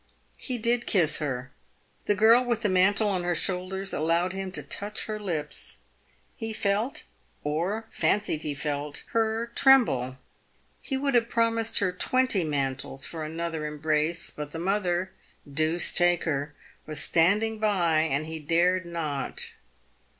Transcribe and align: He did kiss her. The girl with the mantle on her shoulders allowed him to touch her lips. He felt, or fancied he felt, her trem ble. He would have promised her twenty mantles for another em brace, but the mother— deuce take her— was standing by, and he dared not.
He 0.37 0.57
did 0.57 0.87
kiss 0.87 1.17
her. 1.19 1.51
The 2.05 2.15
girl 2.15 2.43
with 2.43 2.63
the 2.63 2.69
mantle 2.69 3.07
on 3.09 3.21
her 3.23 3.35
shoulders 3.35 3.93
allowed 3.93 4.33
him 4.33 4.51
to 4.53 4.63
touch 4.63 5.05
her 5.05 5.19
lips. 5.19 5.77
He 6.35 6.53
felt, 6.53 7.03
or 7.43 7.85
fancied 7.91 8.41
he 8.41 8.55
felt, 8.55 9.03
her 9.11 9.51
trem 9.53 9.85
ble. 9.85 10.17
He 10.81 10.97
would 10.97 11.13
have 11.13 11.29
promised 11.29 11.77
her 11.77 11.91
twenty 11.91 12.43
mantles 12.43 13.05
for 13.05 13.23
another 13.23 13.63
em 13.67 13.77
brace, 13.77 14.31
but 14.31 14.49
the 14.49 14.57
mother— 14.57 15.11
deuce 15.67 15.93
take 15.93 16.23
her— 16.23 16.55
was 16.87 16.99
standing 16.99 17.59
by, 17.59 17.99
and 18.01 18.25
he 18.25 18.39
dared 18.39 18.87
not. 18.87 19.51